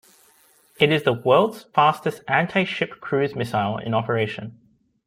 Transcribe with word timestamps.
It 0.79 0.91
is 0.91 1.03
the 1.03 1.13
world's 1.13 1.65
fastest 1.75 2.23
anti-ship 2.27 2.99
cruise 3.01 3.35
missile 3.35 3.77
in 3.77 3.93
operation. 3.93 4.59